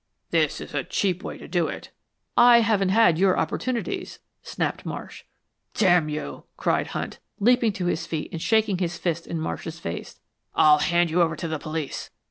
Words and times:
"This 0.31 0.59
is 0.59 0.73
a 0.73 0.83
cheap 0.83 1.21
way 1.21 1.37
to 1.37 1.47
do 1.47 1.67
it." 1.67 1.91
"I 2.35 2.61
haven't 2.61 2.89
had 2.89 3.19
your 3.19 3.37
opportunities," 3.37 4.17
snapped 4.41 4.83
Marsh. 4.83 5.25
"Damn 5.75 6.09
you!" 6.09 6.45
cried 6.57 6.87
Hunt, 6.87 7.19
leaping 7.39 7.71
to 7.73 7.85
his 7.85 8.07
feet 8.07 8.31
and 8.31 8.41
shaking 8.41 8.79
his 8.79 8.97
fist 8.97 9.27
in 9.27 9.39
Marsh's 9.39 9.77
face. 9.77 10.19
"I'll 10.55 10.79
hand 10.79 11.11
you 11.11 11.21
over 11.21 11.35
to 11.35 11.47
the 11.47 11.59
police." 11.59 12.09